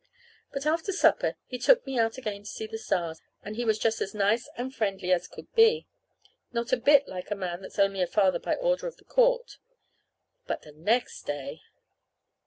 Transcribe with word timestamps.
But 0.51 0.65
after 0.65 0.91
supper 0.91 1.35
he 1.45 1.59
took 1.59 1.85
me 1.85 1.99
out 1.99 2.17
again 2.17 2.41
to 2.41 2.49
see 2.49 2.65
the 2.65 2.79
stars, 2.79 3.21
and 3.43 3.55
he 3.55 3.63
was 3.65 3.77
just 3.77 4.01
as 4.01 4.15
nice 4.15 4.49
and 4.57 4.73
friendly 4.73 5.13
as 5.13 5.27
could 5.27 5.53
be. 5.53 5.85
Not 6.51 6.73
a 6.73 6.77
bit 6.77 7.07
like 7.07 7.29
a 7.29 7.35
man 7.35 7.61
that's 7.61 7.77
only 7.77 8.01
a 8.01 8.07
father 8.07 8.39
by 8.39 8.55
order 8.55 8.87
of 8.87 8.97
the 8.97 9.05
court. 9.05 9.59
But 10.47 10.63
the 10.63 10.71
next 10.71 11.27
day 11.27 11.61